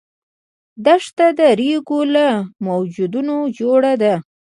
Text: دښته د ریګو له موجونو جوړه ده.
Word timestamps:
دښته 0.85 1.27
د 1.37 1.39
ریګو 1.59 1.99
له 2.13 2.27
موجونو 2.65 3.37
جوړه 3.57 3.93
ده. 4.01 4.13